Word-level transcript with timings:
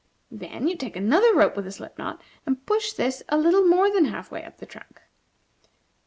Then 0.31 0.67
you 0.67 0.75
take 0.75 0.95
another 0.95 1.35
rope 1.35 1.55
with 1.55 1.67
a 1.67 1.71
slip 1.71 1.99
knot, 1.99 2.19
and 2.47 2.65
push 2.65 2.91
this 2.91 3.21
a 3.29 3.37
little 3.37 3.67
more 3.67 3.91
than 3.91 4.05
half 4.05 4.31
way 4.31 4.43
up 4.43 4.57
the 4.57 4.65
trunk. 4.65 4.99